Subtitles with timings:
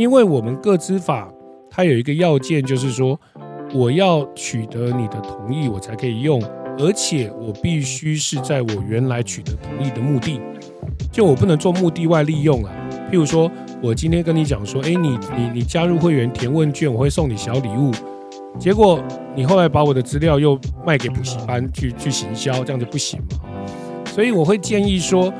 [0.00, 1.30] 因为我们个资法
[1.70, 3.20] 它有一个要件，就是说
[3.74, 6.42] 我要取得你的同意，我才可以用，
[6.78, 10.40] 而且我必须是在我原来取得同意的目的，
[11.12, 12.72] 就我不能做目的外利用啊。
[13.12, 13.50] 譬如说，
[13.82, 17.90] 我今天跟你讲说，哎，你你你加入会员填问卷，我会送你小礼物，
[18.58, 18.98] 结果
[19.36, 23.36] 你后来把我的资料又卖给补习班去去行销，这样就不行嘛。
[24.06, 25.30] 所以我会建议说，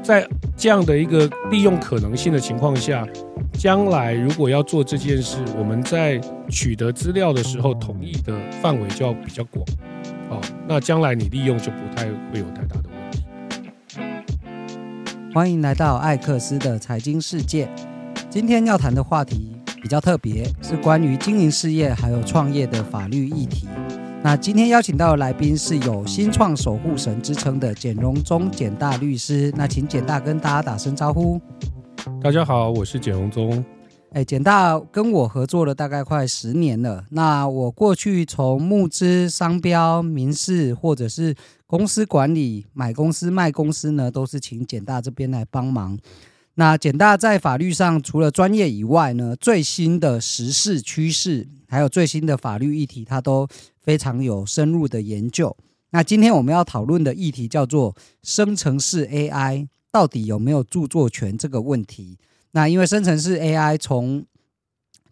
[0.00, 0.24] 在
[0.56, 3.04] 这样的一个利用可能性的情况下，
[3.66, 9.66] 将来如果要做这件事，我们在取得资料的时候，同意的范围就要比较广，
[10.30, 13.24] 哦，那将来你利用就不太会有太大的问题。
[15.34, 17.68] 欢迎来到艾克斯的财经世界。
[18.30, 23.66] 今天要谈的话题比较特别，是关于经营事业还有创业的法律议题。
[24.22, 29.52] 那今天邀请到的来宾是有新创守护神之称的简荣宗简大律师。
[29.56, 31.40] 那请简大跟大家打声招呼。
[32.26, 33.64] 大家好，我是简荣宗。
[34.10, 37.04] 哎，简大跟我合作了大概快十年了。
[37.10, 41.32] 那我过去从募资、商标、民事，或者是
[41.68, 45.96] 公司管理、买公司、卖公司呢，都是请简大这边来帮忙。
[46.54, 53.46] 那简大在法律上除了专业以外呢，最新的时事趋势，还有最新的法律议题，他都
[53.80, 55.56] 非常有深入的研究。
[55.90, 62.18] 那今天我们要讨论的议题叫做生成式 AI 到底有没有著作权这个问题。
[62.50, 64.26] 那因为生成式 AI 从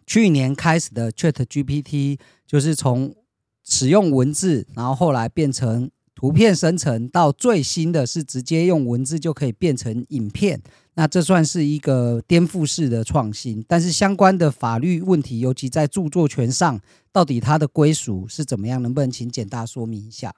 [0.05, 3.15] 去年开始的 ChatGPT，就是从
[3.63, 10.61] 使用文字，然后后来变成图片生成，到最新的是直接用文字就可以变成影片。
[10.93, 13.65] 那这算是一个颠覆式的创新。
[13.67, 16.79] 但是相关的法律问题，尤其在著作权上，
[17.11, 18.79] 到底它的归属是怎么样？
[18.83, 20.31] 能不能请简大说明一下？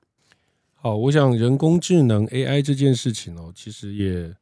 [0.78, 4.33] 好，我想人工智能 AI 这件事情哦，其实也。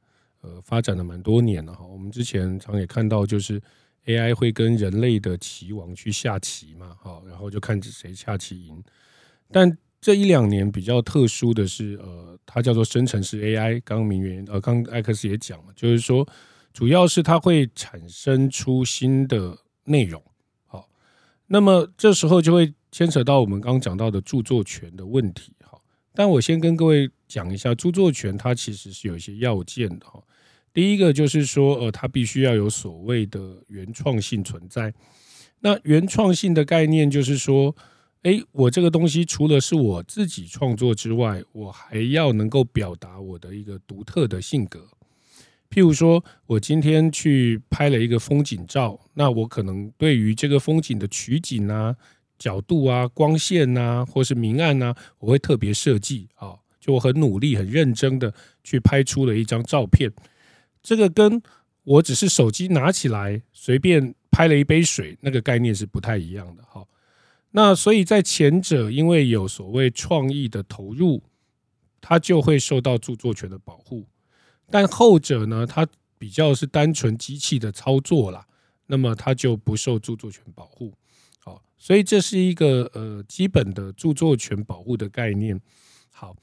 [0.41, 1.83] 呃，发展了蛮多年了哈。
[1.83, 3.59] 我们之前常也看到，就是
[4.05, 8.83] AI 会跟人类的棋王去下棋嘛，哈，然后就看谁下棋赢。
[9.51, 13.81] 但这一两年比较特殊的是，呃，它叫做生成式 AI。
[13.83, 16.27] 刚刚明远呃，刚艾克斯也讲了，就是说，
[16.71, 20.23] 主要是它会产生出新的内容。
[20.67, 20.87] 好，
[21.47, 25.51] 那么这时候就会牵扯到我们刚刚讲到的著作权的问题。
[26.15, 30.23] 但我先跟各位讲一下，著作权它其实是有一些要件的哈。
[30.73, 34.93] 第一个就是说，呃，它必须要有所谓的原创性存在。
[35.59, 37.75] 那原创性的概念就是说，
[38.23, 44.87] 诶，我这个东西除了是我自己创作之外，我还要能够表达我的一个独特的性格。
[45.69, 51.95] 譬如说，我今天去拍了一个风景照，那我可能对于这个风景的取景啊、
[52.37, 60.11] 角度啊、光线啊，或是明暗啊，我会特别设计啊，就我很努力、很认真的去拍出了一张照片。
[60.81, 61.41] 这个跟
[61.83, 66.63] 我只是手机拿起来随便拍了一杯水，那个概念是不太一样的。
[66.63, 66.85] 哈，
[67.51, 71.23] 那所以在前者，因为有所谓创意的投入，
[72.01, 74.03] 它就会受到著作权的保护；
[74.69, 75.87] 但后者呢，它
[76.17, 78.45] 比较是单纯机器的操作啦，
[78.87, 80.93] 那么它就不受著作权保护。
[81.75, 85.59] 好，所以这是一个呃基本的著作权保护的概念。
[86.11, 86.35] 好。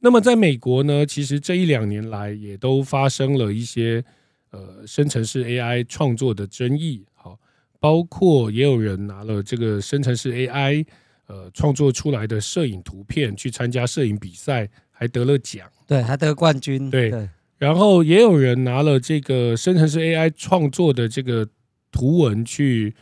[0.00, 4.04] 那么在美国呢，其实这一两年来也都发生了一些
[4.52, 7.36] 呃生成式 AI 创作的争议，好，
[7.80, 10.86] 包括也有人拿了这个生成式 AI
[11.26, 17.28] 呃创作出来的摄影图片去参加摄影比赛，还得了奖，对，还得冠军，对，对。
[17.56, 21.44] 然后也有人拿了这个生成式 AI 创作的这个
[21.90, 22.94] 图文去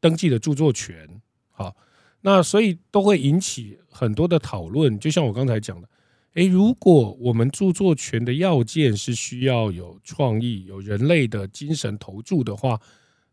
[0.00, 1.20] 登记的著作权，
[1.50, 1.76] 好，
[2.20, 5.88] 那所以都会引起很多的讨论，就像我刚才讲的。
[6.34, 12.80] 诶，如果我们著作权的要件是需要有创意、有人类的精神投注的话，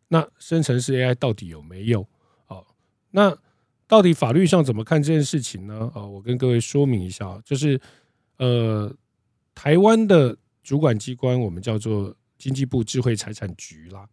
[0.10, 2.06] 那生成式 AI 到底有没有？
[2.48, 2.68] 哦，
[3.12, 3.34] 那
[3.88, 5.90] 到底法律上怎么看这件事情呢？
[5.96, 7.80] 啊，我跟各位说明一下，就是
[8.36, 8.94] 呃，
[9.56, 14.06] 台湾的主管机关我们叫做经济部智慧财产局啦。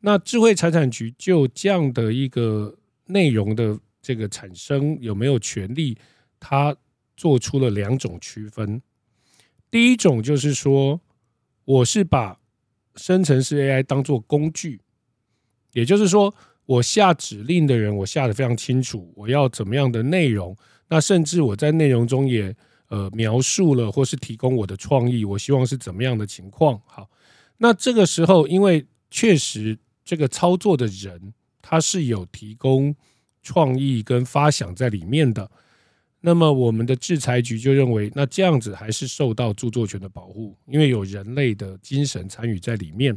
[0.00, 2.76] 那智慧财产局就这样的一个
[3.06, 5.96] 内容的这个产生有没有权利？
[6.38, 6.74] 它
[7.16, 8.80] 做出了两种区分，
[9.70, 11.00] 第一种就是说，
[11.66, 12.40] 我是把
[12.96, 14.80] 生成式 AI 当做工具，
[15.72, 20.56] 也就是说，我下指令的人，我下得非常清楚，我要怎么样的内容，
[20.88, 22.56] 那甚至我在内容中也
[22.88, 26.80] 呃描述了，或是提供我的创意，我希望是怎么样的情况。
[26.86, 27.10] 好，
[27.58, 29.78] 那这个时候，因为确实
[30.10, 32.92] 这个操作的人他是有提供
[33.44, 35.48] 创意跟发想在里面的。
[36.20, 43.16] 那么我们的制裁局就认为，那这样子还是受到著作权的保护，因为有人类的精神参与在里面。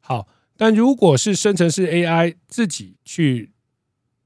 [0.00, 3.50] 好，但如果是生成式 AI 自己去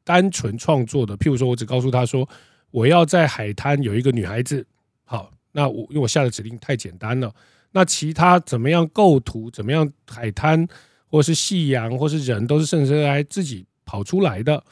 [0.04, 2.28] 单纯创作的，譬如说我只告诉他说
[2.70, 4.66] 我要在海滩有一个女孩子，
[5.06, 7.34] 好，那我因为我下的指令太简单了，
[7.72, 10.68] 那其他怎么样构图，怎么样海滩
[11.08, 14.62] 或是夕阳或是人都是生成式 AI 自己跑出来的，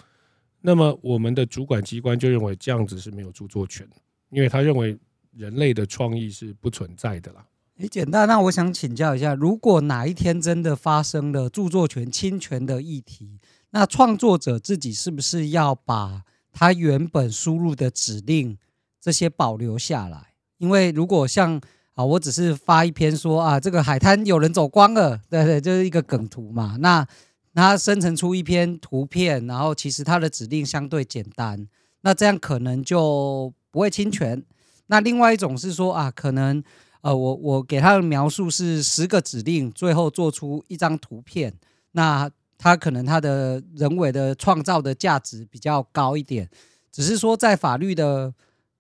[0.61, 3.89] 那么我们的主管机关就认为这样子是没有著作权，
[4.31, 4.99] 因为他认为
[5.37, 7.47] 人类的创意是不存在的啦。
[7.79, 13.41] 诶简单，那我想请教一下，如果哪一天真的发生了著作权侵权的议题，
[13.71, 16.23] 那创作者自己是不是要把
[16.53, 18.57] 他原本输入的指令
[19.01, 20.35] 这些保留下来？
[20.59, 21.61] 因为如果像
[21.95, 26.77] 啊，我只是发一篇说啊，这个海滩有人走光了，对对，就是一个梗图嘛。
[26.81, 27.07] 那
[27.55, 31.67] 它生成出一篇图片，然后其实它的指令相对简单，
[32.03, 34.45] 那这样可能就不会侵权。
[34.87, 36.63] 那另外一种是说啊，可能。
[37.05, 41.53] 呃，我我给他的描述是十个指令，最后做出一张图片。
[41.93, 46.49] 那他可能他的人为的创造的价值比较高一点，
[46.91, 48.33] 只是说在法律的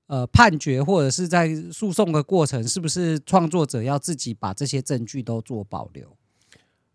[0.06, 6.16] 呃判决或者是在诉讼的过程，是不是创作者要自己把这些证据都做保留？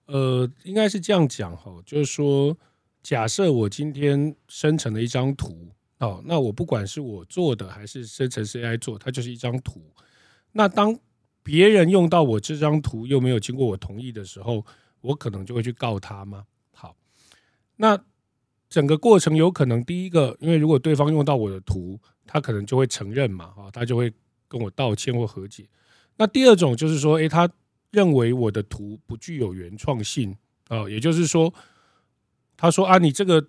[0.05, 2.57] 呃，应该是这样讲哈，就是说，
[3.03, 5.69] 假设我今天生成了一张图
[5.99, 9.81] 哦，那我不管是我做的还是生成 AI 做，它就是一张图。
[10.51, 10.97] 那当
[11.43, 14.65] 别人用到我这张图又没有经过我同意的时候，
[15.01, 16.45] 我可能就会去告他吗？
[16.71, 16.95] 好，
[17.75, 17.99] 那
[18.67, 21.99] 整个过程有可能第一个，因为如果对方用到我的图，
[22.31, 24.13] 他可能就会承认嘛，啊，他就会
[24.47, 25.67] 跟我道歉或和解。
[26.15, 27.49] 那第二种就是说，诶，他
[27.89, 30.37] 认为我的图不具有原创性
[30.67, 31.51] 啊，也就是说，
[32.55, 33.47] 他说啊，你这个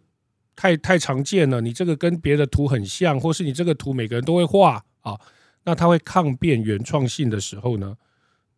[0.56, 5.20] 太太常见了，你这个跟别的图很像，或是你这个图每个人都会画啊。
[5.64, 7.98] 那他会抗辩原创性的时候呢，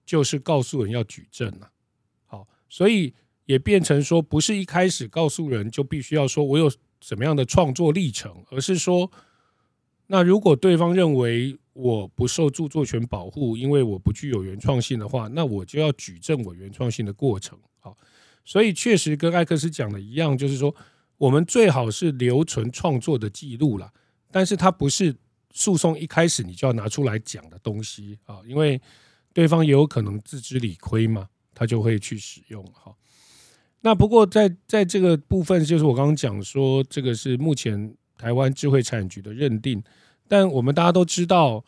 [0.07, 1.73] 就是告诉人要举证了。
[2.27, 3.13] 好，所以
[3.47, 6.71] 也变成说，不是一开始告诉人就必须要说我有
[7.01, 9.11] 什么样的创作历程，而是说，
[10.13, 17.59] 那如果对方认为我不受著作权保护，因为我不具有原创性的话，那我就要举证我原创性的过程。
[17.81, 17.97] 好，
[18.45, 20.75] 所以确实跟艾克斯讲的一样，就是说，
[21.17, 23.91] 我们最好是留存创作的记录了，
[24.31, 25.17] 但是它不是。
[25.55, 28.81] 诉讼一开始你就要拿出来讲的东西啊，因为
[29.35, 32.91] 对方也有可能自知理亏嘛，他就会去使用哈。
[33.83, 39.83] 那不过在在这个部分，就是我刚刚讲说，这个是目前台湾智慧产局的认定，
[40.29, 41.65] 但我们大家都知道，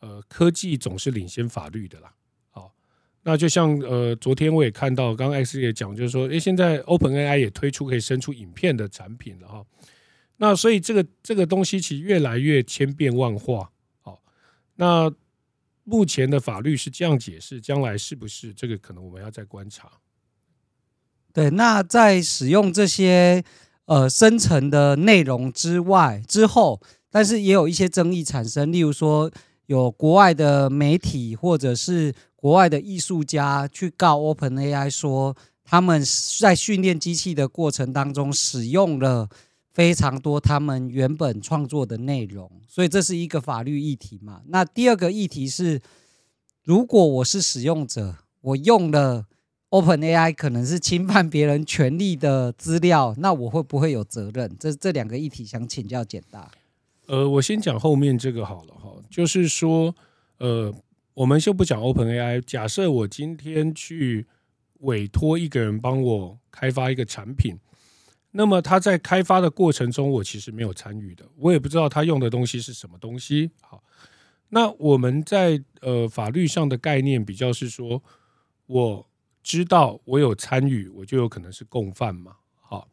[0.00, 2.12] 呃，科技总是领先法律的啦。
[2.50, 2.74] 好，
[3.22, 9.64] 那就像呃，昨天我也看到，刚刚艾斯也讲，就是说，诶，现在 OpenAI 也推出可以生出影片的产品了哈。
[10.38, 13.70] 那所以这个这个东西其实越来越千变万化，
[14.00, 14.20] 好，
[14.74, 15.08] 那
[15.84, 19.88] 目前的法律是这样解释，将来是不是这个可能我们要再观察？
[21.32, 23.44] 对，那在使用这些
[23.92, 26.80] 呃生成的内容之外之后，
[27.10, 29.30] 但是也有一些争议产生，例如说
[29.66, 36.02] 有国外的媒体或者是国外的艺术家去告 OpenAI 说他们
[36.40, 39.28] 在训练机器的过程当中使用了。
[39.74, 44.42] 非常多他们原本创作的内容，所以这是一个法律议题嘛。
[44.48, 45.80] 那第二个议题是，
[46.62, 49.24] 如果我是使用者，我用了
[49.72, 54.54] OpenAI 可能是侵犯别人权利的资料，那我会不会有责任？
[54.60, 56.50] 这这两个议题想请教简大。
[57.06, 59.94] 呃，我先讲后面这个好了哈，就是说，
[60.36, 60.70] 呃，
[61.14, 64.26] 我们先不讲 OpenAI，假设我今天去
[64.80, 67.58] 委托一个人帮我开发一个产品。
[68.32, 73.50] 那么他在开发的过程中，我其实没有参与的，我也不知道他用的东西是什么东西。
[73.62, 73.82] 好，
[74.50, 78.02] 那我们在呃法律上的概念比较是说，
[78.66, 79.06] 我
[79.42, 82.36] 知道我有参与，我就有可能是共犯嘛。
[82.60, 82.88] 好，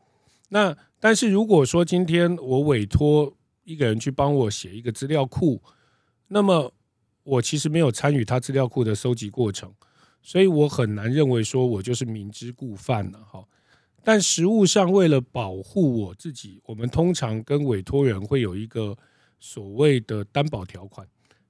[0.50, 5.62] 那但是如果说今天我委托一个人去帮我写一个资料库，
[6.28, 6.74] 那么
[7.24, 9.74] 我其实没有参与他资料库的收集过程，
[10.22, 13.24] 所以我很难认为说我就是明知故犯了。
[13.26, 13.48] 好。
[14.02, 18.98] 但实务上，为了保护我自己，我们通常跟委托人会有一个
[19.42, 21.06] 所谓的担保条款，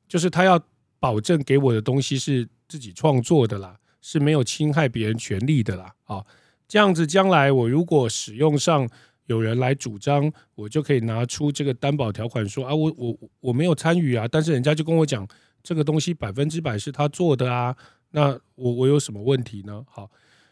[0.08, 0.60] 就是他要
[1.00, 5.94] 保证给我的东西是自己创作的啦，是没有侵害别人权利的啦。
[6.06, 6.26] 啊，
[6.68, 8.90] 这样子将来我如果使用上
[9.26, 15.28] 有人来主张，我就可以拿出这个担保条款说啊，我我我没有参与啊，但是人家就跟我讲
[15.64, 17.76] 这个东西百分之百是他做的啊，
[18.12, 19.86] 那我我有什么问题呢？
[19.90, 20.10] 好，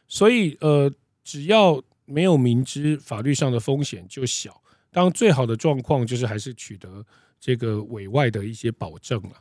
[0.08, 0.92] 所以呃。
[1.30, 4.62] 只要没有明知法律上的风险就小，
[4.92, 7.06] 当最好的状况就是还是取得
[7.38, 9.32] 这个委外的一些保证了。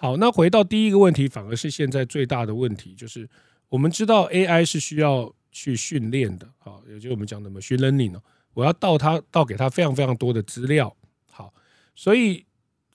[0.00, 3.28] 好，那回到第一个问题，反而是现在最大的问题，就是
[3.68, 8.22] 我们知道 AI 是需要去训练的，好，也就是我们讲的 machine learning 哦，
[8.54, 10.96] 我要到他到给他非常非常多的资料，
[11.30, 11.52] 好，
[11.94, 12.46] 所以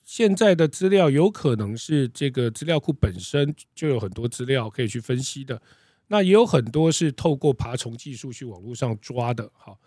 [0.04, 5.62] 现在的资料有可能是这个资料库本身就有很多资料可以去分析的，
[6.08, 9.78] 那也有很多是透过爬虫技术去网络上抓的，好，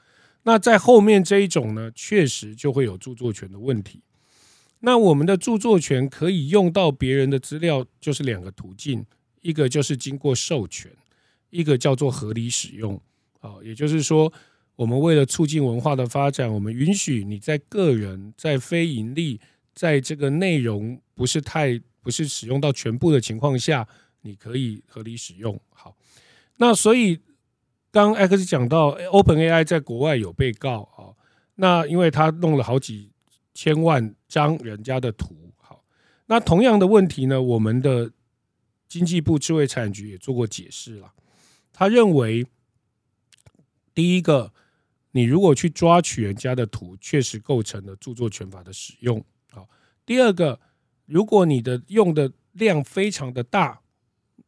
[0.44, 4.02] 那在后面这一种呢，确实就会有著作权的问题。
[4.82, 9.06] 那我们的著作权可以用到别人的资料，就是两个途径，
[9.42, 10.90] 一个就是经过授权，
[11.50, 13.00] 一个叫做合理使用。
[13.42, 14.32] 啊，也就是说，
[14.78, 19.42] 我们为了促进文化的发展，我们允许你在个人、在非盈利、
[19.74, 23.86] 在这个内容不是太不是使用到全部的情况下，
[24.22, 25.60] 你可以合理使用。
[25.72, 25.96] 好，
[26.56, 27.20] 那所以
[27.92, 31.12] 刚 X 讲到 OpenAI 在国外有被告啊，
[31.56, 33.09] 那因为他弄了好几。
[33.62, 35.84] 千万张人家的图，好，
[36.28, 38.10] 那同样的问题呢，我们的
[38.88, 41.14] 经济部智慧财产局也做过解释了。
[41.74, 42.48] 他认为，
[43.94, 44.54] 第一个，
[45.12, 49.22] 你如果去抓取人家的图，确实构成了著作权法的使用。
[49.52, 49.68] 好，
[50.06, 50.62] 第二个，
[51.06, 53.82] 如果你的用的量非常的大，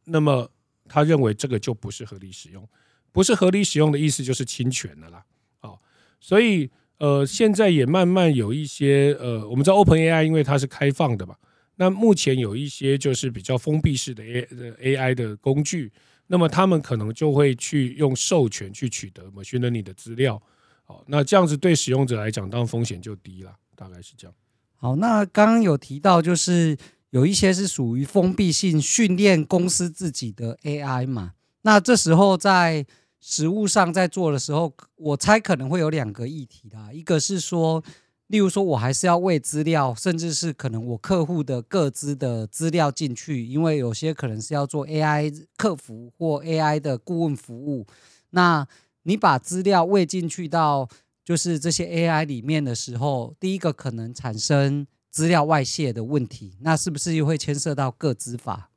[0.04, 0.50] 那么
[0.88, 2.66] 他认为这个就不是合理使用，
[3.12, 5.26] 不是合理使用的意思就是侵权的啦。
[5.60, 5.82] 好，
[6.18, 6.70] 所以。
[7.02, 11.34] 呃，现在也慢慢有一些呃，我们知道 OpenAI 因为它是开放的嘛，
[11.74, 14.46] 那目前有一些就是比较封闭式的 A
[14.78, 15.90] AI 的工具，
[16.28, 20.40] 那么他们可能就会去用授权去取得 machine learning 的资料，
[20.84, 24.32] 好，那这样子对使用者来讲，当然风险就低了，大概是这样。
[24.76, 26.76] 好，那刚刚有提到就是
[27.10, 31.32] 有一些是属于封闭性训练公司自己的 AI 嘛，
[31.62, 32.86] 那这时候在。
[33.24, 36.92] 实务上在做的时候，我猜可能会有两个议题啦。
[36.92, 37.80] 一个是说，
[38.26, 47.86] 例如说我还是要喂资料，甚至是可能我客户的个资的资料进去，因为有些可能是要做 AI 客服或 AI 的顾问服务。
[48.30, 48.66] 那
[49.04, 50.88] 你把资料喂进去到
[51.24, 58.70] 就是这些 AI 里面的时候，第一个可能产生资料外泄的问题，那是不是又会牵涉到个资法？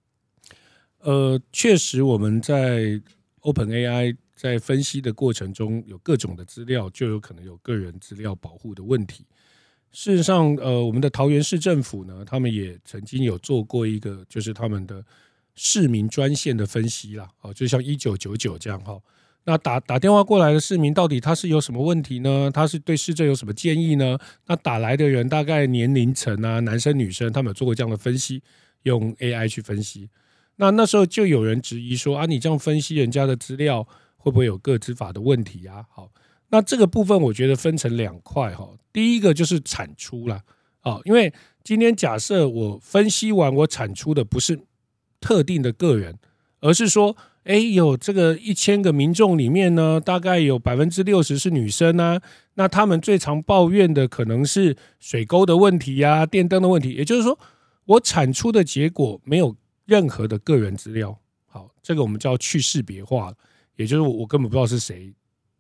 [1.00, 3.02] 呃，确实我们在
[3.42, 4.18] OpenAI。
[4.36, 9.26] 在分析的过程中，有各种的资料，就有可能有个人资料保护的问题。
[9.92, 15.02] 事实上，呃，我们的桃园市政府呢，他们也曾经有做过一个，就是他们的
[15.56, 19.00] 市民专线的分析啦，哦，就像一九九九这样哈。
[19.46, 22.52] 那打打电话过来的市民，到底他是有什么问题呢？
[22.54, 24.18] 他是对市政有什么建议呢？
[24.48, 28.44] 那打来的人大概年龄层啊，男生女生，他们有做过这样的分析，
[28.84, 30.10] 用 AI 去分析。
[30.58, 33.88] 那那时候就有人质疑说啊，你这样分析人家的资料。
[34.26, 35.86] 会不会有个资法的问题啊？
[35.92, 36.10] 好，
[36.50, 38.68] 那这个部分我觉得分成两块哈。
[38.92, 40.42] 第一个就是产出啦，
[40.82, 41.32] 啊，因为
[41.64, 44.60] 今天假设我分析完我产出的不是
[45.22, 46.18] 特定的个人，
[46.60, 52.20] 而是说，哎，有这个一千个民众里面呢，大概有百分之六十是女生啊，
[52.56, 57.38] 那他们最常抱怨的可能是水沟的问题呀、电灯的问题，也就是说，
[57.86, 59.56] 我产出的结果没有
[59.86, 61.16] 任何的个人资料，
[61.46, 63.32] 好，这个我们叫去识别化。
[63.76, 65.14] 也就是我，我根本不知道是谁，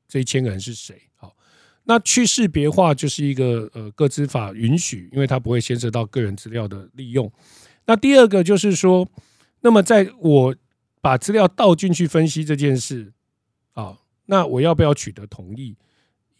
[0.07, 1.01] 这一千个人是谁。
[1.15, 1.35] 好，
[1.83, 7.31] 那去识别化就是一个呃，个资法允许，因为它不会牵涉到个人资料的利用。
[7.85, 9.07] 那第二个就是说，
[9.61, 10.55] 那么在我
[11.01, 13.13] 把资料倒进去分析这件事
[13.73, 15.75] 啊，那我要不要取得同意？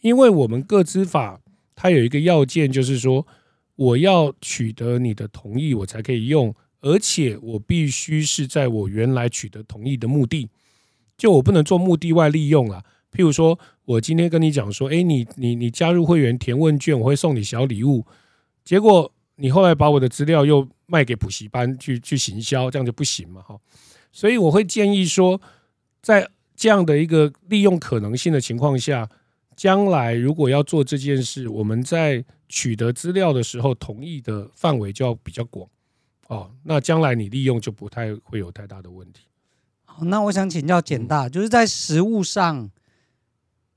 [0.00, 1.40] 因为我们个资法
[1.74, 3.26] 它有一个要件，就是说
[3.76, 10.48] 我要取得你的同意，我才可以用，而且我必须是在我原来取得同意的目的。
[11.16, 18.04] 就我不能做目的外利用啊，譬如说，我今天跟你讲说，哎，你你你加入会员填问卷，我会送你小礼物，
[18.64, 23.58] 结果你后来把我的资料又卖给补习班去去行销，这样就不行嘛，哈。
[24.12, 25.40] 所以我会建议说，
[26.02, 29.08] 在这样的一个利用可能性的情况下，
[29.54, 35.68] 将来如果要做这件事，我们在取得资料的时候，同意的范围就要比较广，
[36.28, 39.25] 哦，那将来你利用就不太会有太大的问题。
[40.02, 42.70] 那我想请教简大，就是在实物上，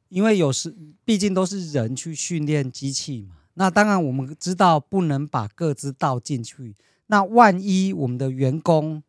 [0.09, 3.35] 因为有时毕竟都是人去训练机器嘛。
[3.53, 6.75] 那当然我们知道不能把各自倒进去。
[7.07, 9.03] 那万一我们的员工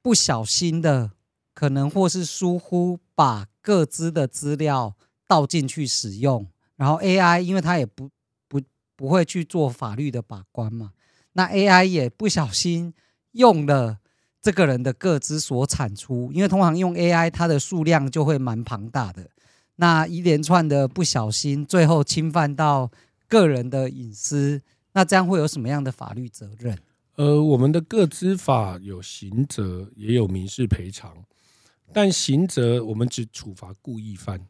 [0.00, 1.10] 不小心的，
[1.52, 4.94] 可能或是疏忽把各自的资料
[5.26, 6.46] 倒进去使用，
[6.76, 8.10] 然后 AI 因为它也不
[8.48, 8.60] 不
[8.94, 10.92] 不会去做法律的把关嘛，
[11.32, 12.94] 那 AI 也不小心
[13.32, 13.98] 用了。
[14.44, 19.30] 这个人的个资所产出，因为通常用 AI，它的数量就会蛮庞大的。
[19.76, 22.90] 那一连串的不小心，最后侵犯到
[23.26, 24.60] 个人的隐私，
[24.92, 26.76] 那这样会有什么样的法律责任？
[27.14, 31.24] 呃，我们的个资法有刑责，也有民事赔偿。
[31.90, 34.46] 但刑责我们只处罚故意犯，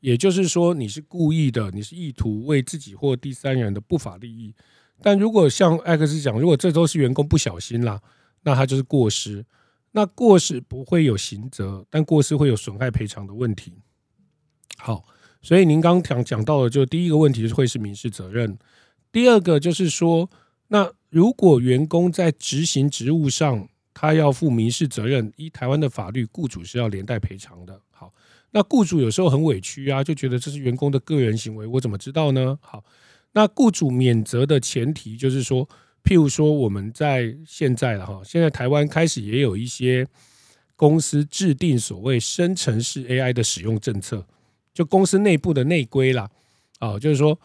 [0.00, 4.54] 也就是说你是故意的，你是意图为自己或第三人的不法利益。
[5.00, 7.98] 但如果像艾克斯讲，如果这都是员工不小心啦，
[8.42, 9.44] 那他就是过失。
[9.92, 13.74] 那过失不会有刑责，但过失会有损害赔偿的问题。
[14.78, 15.04] 好，
[15.42, 18.56] 所以您刚刚讲讲到的，就第一个问题是会是民事责任，
[19.10, 20.30] 第二个就是说，
[20.68, 27.80] 那如果员工在执行职务上，他要负民事责任，依台湾的法律，雇主是要连带赔偿的。
[27.90, 28.14] 好，
[28.52, 32.56] 那雇主有时候很委屈啊，就觉得这是员工的个人行为，我怎么知道呢？
[32.62, 32.84] 好，
[33.32, 35.68] 那雇主免责的前提就是说。
[36.02, 40.06] 譬如说，我们在现在了哈，现在台湾开始也有一些
[40.76, 44.26] 公司制定所谓生成式 AI 的使用政策，
[44.72, 46.30] 就公司内部的内规啦，
[46.78, 47.38] 啊，就是说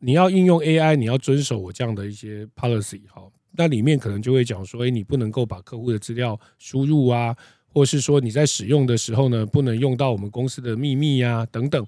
[0.00, 3.22] 你要应用 AI，你要遵守我这样的一些 policy 哈，
[3.52, 7.36] 那里面可能就会讲说，哎，你不能够把客户的资料输入啊，
[7.68, 11.86] 或是说你在使用的时候呢，不能用到我们公司的秘密呀等等。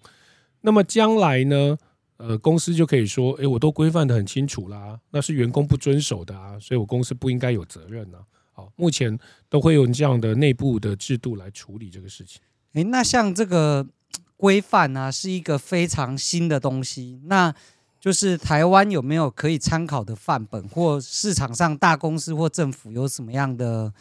[0.60, 1.76] 那么将来呢？
[2.18, 8.18] 呃，公司就可以说，诶，我都规范的很清楚啦，那是员工不遵守的啊，所以我公司不应该有责任呢。
[8.52, 9.18] 好，目前
[9.50, 12.40] 都会用这样的内部的制度来处理这个事情。
[12.72, 13.86] 诶，那像这个
[14.34, 17.54] 规范呢，是一个非常新的东西，那
[18.00, 23.92] 就是台湾有没有可以参考的范本，或市场上大公司或政府有什么样的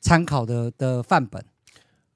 [0.00, 1.44] 参考的的范本？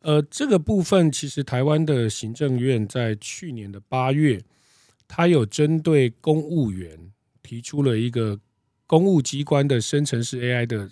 [0.00, 4.42] 呃，这个部分其实台湾的行政院在去年的八月。
[5.08, 7.10] 他有针对公务员
[7.42, 8.38] 提出了一个
[8.86, 10.90] 公务机关的生成式 AI 的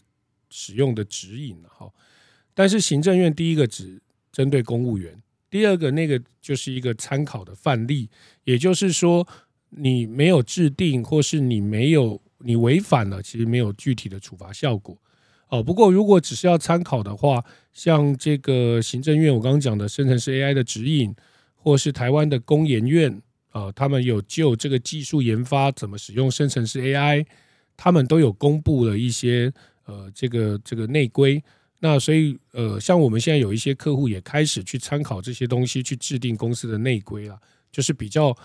[0.51, 1.93] 使用的指引，哈。
[2.55, 4.01] 但是行政院第一个只
[4.33, 8.09] 针对公务员，第二个那个就是一个参考的范例，
[8.45, 9.29] 也就是说
[9.69, 14.97] 你没有制定或是你没有你违反了，其实没有具体的处罚效果。
[15.49, 21.15] 哦，不过如果只是要参考的话，像这个行政院我刚刚讲的生成式 AI 的指引，
[21.55, 23.23] 或是台湾的工研院。
[23.57, 27.25] 呃，他们有就这个技术研发怎么使用生成式 AI，
[27.75, 29.51] 他们都有公布了一些
[29.87, 31.43] 呃这个这个内规。
[31.79, 37.41] 那所以呃，像我们现在有一些客户也开始去参考这些东西，去制定公司的内规了，
[37.73, 38.37] 就是比较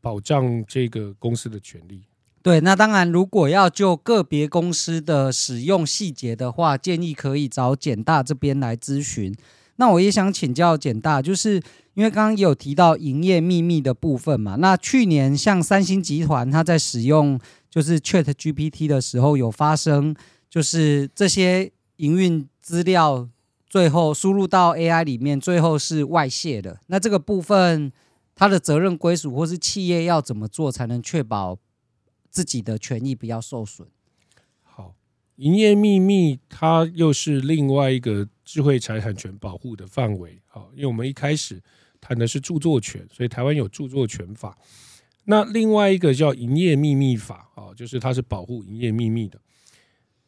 [0.00, 2.04] 保障这个公司的权利。
[2.40, 9.34] 对，那当然，如果要就个别公司的使用细节的话，建议可以找简大这边来咨询。
[9.76, 11.60] 那我也想请教简大，就是
[11.94, 14.56] 因为刚刚也有提到营业秘密的部分嘛。
[14.56, 20.14] 那去年像三星集团，它在使用就是 Chat GPT 的时候，有发生
[20.48, 23.28] 就是这些营运资料
[23.68, 26.80] 最后输入到 AI 里面，最后是外泄的。
[26.86, 27.92] 那这个部分，
[28.34, 31.58] 它的责任归属或是企业要怎么做，才能确保
[32.30, 33.86] 自己的权益不要受损？
[34.62, 34.94] 好
[35.36, 40.40] 营业秘密，它又是另外一个智慧财产权保护的范围。
[40.46, 41.62] 好，因为我们一开始
[42.00, 44.56] 谈的是著作权，所以台湾有著作权法。
[45.24, 49.38] 那另外一个叫营业秘密法，啊，就是它是保护营业秘密的。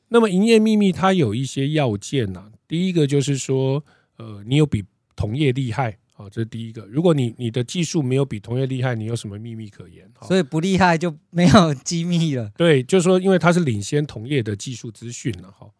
[0.08, 3.82] 那么营业秘密它有一些要件呐，第一个就是说，
[4.18, 4.84] 呃，你有比
[5.16, 5.98] 同业厉害。
[6.12, 6.84] 好，这是第一个。
[6.84, 10.08] 如果你你的技术没有比同业厉害，你有什么秘密可言？
[10.28, 12.52] 所以不厉害就没有机密了。
[12.54, 15.50] 对，就是说，因为它是领先同业的技术资讯了。
[15.50, 15.70] 哈，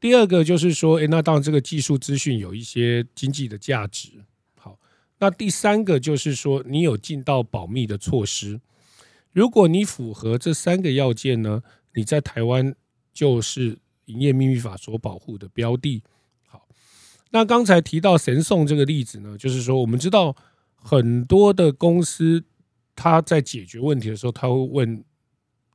[0.00, 4.24] 第二个就是说，诶，那当然这个技术资讯有一些经济的价值。
[5.22, 8.60] 那第三个就是说，你有尽到保密的措施。
[9.30, 11.62] 如果你符合这三个要件呢，
[11.94, 12.74] 你在台湾
[13.14, 16.02] 就是营业秘密法所保护的标的。
[16.48, 16.66] 好
[17.30, 20.34] 那刚才提到神送这个例子呢，就是说我们知道
[20.74, 22.42] 很多的公司，
[22.96, 25.04] 他在解决问题的时候，他会问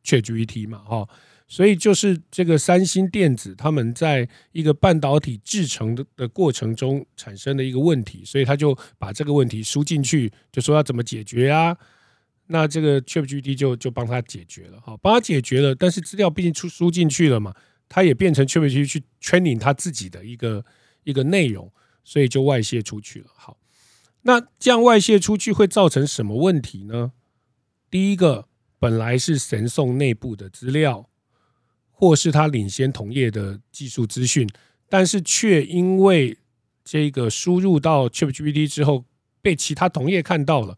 [0.04, 1.08] ChatGPT 嘛，哈，
[1.48, 11.76] 所以就是这个三星电子他们在一个半导体制成的的过程中产生的一个问题，所以他就把这个问题输进去，就说要怎么解决啊？
[12.48, 17.56] 那这个 ChatGPT 就就帮他解决了，哈，帮他解决了，但是资料毕竟出输进去了嘛，
[17.90, 20.64] 他也变成 ChatGPT 去 training 他自己的一个。
[21.04, 21.72] 一个内容，
[22.04, 23.28] 所以就外泄出去了。
[23.34, 23.58] 好，
[24.24, 27.14] 那这样外泄出去会造成什么问题呢？
[27.90, 31.10] 第一个，本来是神送内部的资料，
[32.00, 34.48] 或是他领先同业的技术资讯，
[34.88, 36.38] 但是却因为
[36.84, 39.04] 这个输入到 ChatGPT 之后，
[39.42, 40.78] 被其他同业看到了，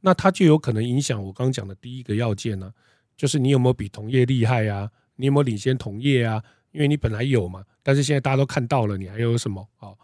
[0.00, 2.72] 那它就有可能影响我刚讲的第一个要件呢，
[3.14, 4.90] 就是你有没有比同业厉害啊？
[5.16, 6.42] 你有没有领先同业啊？
[6.72, 9.68] 因为你本来有嘛，但是现在大家都看到了，你还有什么？
[9.76, 9.98] 好，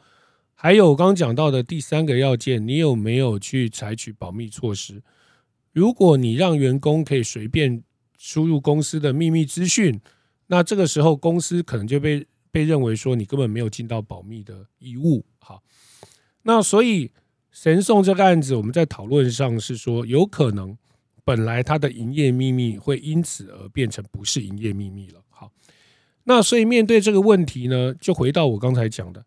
[0.54, 5.02] 还有我刚刚讲到的第三个要件，你有没有去采取保密措施？
[5.72, 7.82] 如果你让员工可以随便
[8.18, 9.98] 输入公司的秘密资讯，
[10.52, 15.24] 那这个时候公司可能就被被认为说你根本没有尽到保密的义务。
[15.38, 15.62] 好，
[16.42, 17.12] 那所以
[17.52, 20.76] 神送这个案子，我们在讨论上是说，有可能
[21.24, 25.22] 本来它的营业秘密会因此而变成不是营业秘密了。
[25.28, 25.52] 好，
[26.24, 29.24] 那所以面对这个问题呢，就回到我刚才讲的，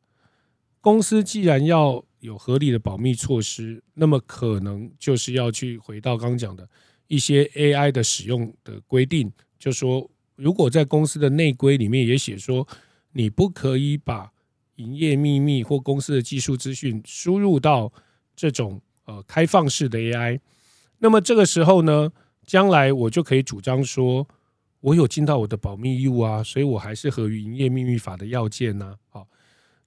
[0.82, 6.68] 公司既然要有合理的保密措施，那么可能就是要去回到刚刚讲的
[7.08, 12.68] 一些 AI 的使用的规定，就说如果在公司的内规里面也写说，
[13.12, 14.32] 你不可以把
[14.76, 17.94] 营业秘密或公司的技术资讯输入到
[18.36, 20.40] 这种呃开放式的 AI，
[20.98, 22.12] 那么这个时候呢，
[22.46, 24.28] 将来我就可以主张说，
[24.80, 28.96] 我有尽到我的保密义务啊，所以我还是合于营业秘密法的要件呐。
[29.10, 29.28] 好，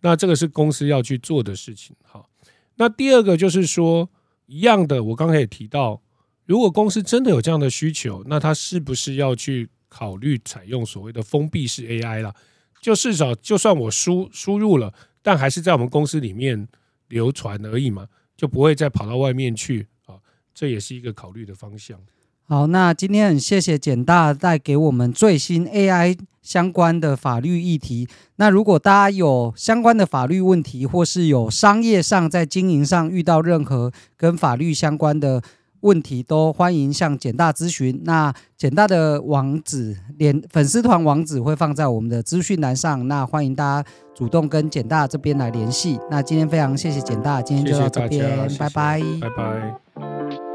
[0.01, 1.97] 那这个是公司要去做的事情。
[2.05, 2.31] 好，
[2.77, 4.09] 那第二个就是说，
[4.47, 6.01] 一样的，我刚才也提到，
[6.45, 12.35] 如果公司真的有这样的需求，那他是不是要去考虑采用所谓的封闭式 AI 了？
[12.81, 16.69] 就至少，就算我输输入了，但还是在我们公司里面
[17.09, 20.17] 流传而已嘛，就不会再跑到外面去啊。
[20.55, 21.99] 这也是一个考虑的方向。
[22.45, 28.07] 好，那今天很谢谢简大带给我们最新 AI 相关的法律议题。
[28.37, 35.43] 那如果大家有相关的法律问题，或是有商业上在经营上遇到任何跟法律相关的，
[35.87, 38.03] 问题都欢迎向简大咨询。
[38.05, 43.07] 那简大的网址、连粉丝团网址会放在我们的资讯栏上。
[43.07, 46.01] 那欢迎大家主动跟简大这边来联系。
[46.11, 50.46] 那今天非常谢谢简大，今天就到这边，谢谢，拜拜，拜拜。